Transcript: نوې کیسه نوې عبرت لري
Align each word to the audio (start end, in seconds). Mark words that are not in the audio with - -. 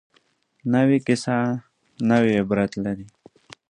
نوې 0.73 0.97
کیسه 1.07 1.37
نوې 2.09 2.31
عبرت 2.41 2.71
لري 2.83 3.07